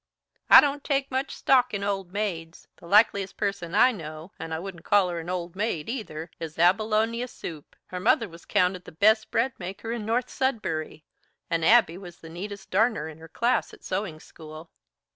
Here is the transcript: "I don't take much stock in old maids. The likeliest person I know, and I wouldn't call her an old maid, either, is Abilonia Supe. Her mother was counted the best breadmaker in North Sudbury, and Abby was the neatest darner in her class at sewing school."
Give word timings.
"I 0.49 0.61
don't 0.61 0.83
take 0.83 1.11
much 1.11 1.29
stock 1.29 1.75
in 1.75 1.83
old 1.83 2.11
maids. 2.11 2.67
The 2.77 2.87
likeliest 2.87 3.37
person 3.37 3.75
I 3.75 3.91
know, 3.91 4.31
and 4.39 4.51
I 4.51 4.57
wouldn't 4.57 4.83
call 4.83 5.09
her 5.09 5.19
an 5.19 5.29
old 5.29 5.55
maid, 5.55 5.87
either, 5.89 6.31
is 6.39 6.57
Abilonia 6.57 7.27
Supe. 7.29 7.75
Her 7.85 7.99
mother 7.99 8.27
was 8.27 8.45
counted 8.45 8.85
the 8.85 8.91
best 8.93 9.29
breadmaker 9.29 9.91
in 9.93 10.03
North 10.03 10.31
Sudbury, 10.31 11.03
and 11.51 11.63
Abby 11.63 11.99
was 11.99 12.17
the 12.17 12.29
neatest 12.29 12.71
darner 12.71 13.07
in 13.07 13.19
her 13.19 13.29
class 13.29 13.75
at 13.75 13.83
sewing 13.83 14.19
school." 14.19 14.71